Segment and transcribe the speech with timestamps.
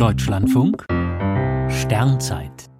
[0.00, 0.86] Deutschlandfunk
[1.68, 2.70] Sternzeit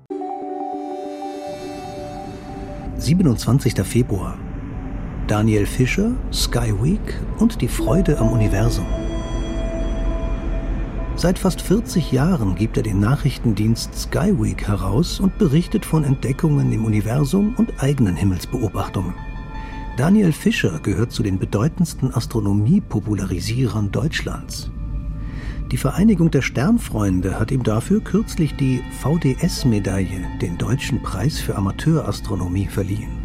[2.96, 3.74] 27.
[3.84, 4.38] Februar
[5.26, 8.86] Daniel Fischer, Sky Week und die Freude am Universum.
[11.14, 16.72] Seit fast 40 Jahren gibt er den Nachrichtendienst Sky Week heraus und berichtet von Entdeckungen
[16.72, 19.12] im Universum und eigenen Himmelsbeobachtungen.
[19.98, 24.70] Daniel Fischer gehört zu den bedeutendsten Astronomie-Popularisierern Deutschlands.
[25.72, 32.66] Die Vereinigung der Sternfreunde hat ihm dafür kürzlich die VDS-Medaille, den Deutschen Preis für Amateurastronomie,
[32.66, 33.20] verliehen.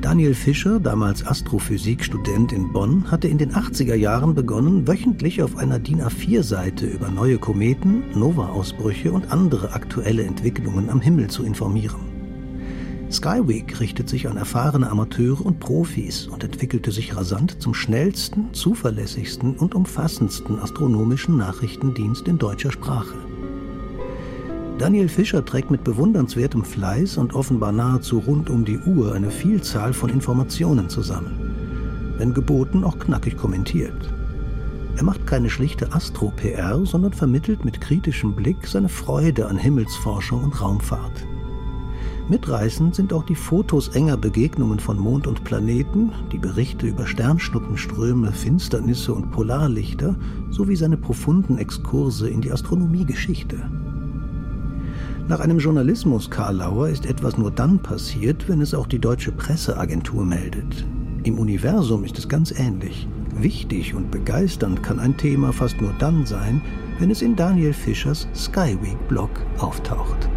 [0.00, 5.80] Daniel Fischer, damals Astrophysikstudent in Bonn, hatte in den 80er Jahren begonnen, wöchentlich auf einer
[5.80, 12.15] DIN A4-Seite über neue Kometen, Nova-Ausbrüche und andere aktuelle Entwicklungen am Himmel zu informieren.
[13.10, 19.56] Skyweek richtet sich an erfahrene Amateure und Profis und entwickelte sich rasant zum schnellsten, zuverlässigsten
[19.56, 23.14] und umfassendsten astronomischen Nachrichtendienst in deutscher Sprache.
[24.78, 29.92] Daniel Fischer trägt mit bewundernswertem Fleiß und offenbar nahezu rund um die Uhr eine Vielzahl
[29.92, 32.14] von Informationen zusammen.
[32.18, 34.12] Wenn geboten, auch knackig kommentiert.
[34.96, 40.60] Er macht keine schlichte Astro-PR, sondern vermittelt mit kritischem Blick seine Freude an Himmelsforschung und
[40.60, 41.26] Raumfahrt.
[42.28, 48.32] Mitreißend sind auch die Fotos enger Begegnungen von Mond und Planeten, die Berichte über Sternschnuppenströme,
[48.32, 50.16] Finsternisse und Polarlichter
[50.50, 53.70] sowie seine profunden Exkurse in die Astronomiegeschichte.
[55.28, 60.24] Nach einem Journalismus Karlauer ist etwas nur dann passiert, wenn es auch die deutsche Presseagentur
[60.24, 60.84] meldet.
[61.22, 63.06] Im Universum ist es ganz ähnlich.
[63.36, 66.60] Wichtig und begeisternd kann ein Thema fast nur dann sein,
[66.98, 70.28] wenn es in Daniel Fischers Skyweek-Blog auftaucht.